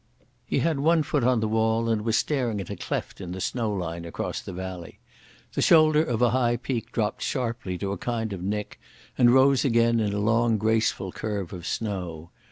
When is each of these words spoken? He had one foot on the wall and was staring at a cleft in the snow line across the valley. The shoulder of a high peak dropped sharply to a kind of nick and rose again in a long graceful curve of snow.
He 0.47 0.57
had 0.65 0.79
one 0.79 1.03
foot 1.03 1.23
on 1.23 1.41
the 1.41 1.47
wall 1.47 1.87
and 1.87 2.01
was 2.01 2.17
staring 2.17 2.59
at 2.59 2.71
a 2.71 2.75
cleft 2.75 3.21
in 3.21 3.33
the 3.33 3.39
snow 3.39 3.71
line 3.71 4.03
across 4.03 4.41
the 4.41 4.51
valley. 4.51 4.97
The 5.53 5.61
shoulder 5.61 6.03
of 6.03 6.23
a 6.23 6.31
high 6.31 6.57
peak 6.57 6.91
dropped 6.91 7.21
sharply 7.21 7.77
to 7.77 7.91
a 7.91 7.99
kind 7.99 8.33
of 8.33 8.41
nick 8.41 8.79
and 9.15 9.29
rose 9.29 9.63
again 9.63 9.99
in 9.99 10.11
a 10.11 10.17
long 10.19 10.57
graceful 10.57 11.11
curve 11.11 11.53
of 11.53 11.67
snow. 11.67 12.31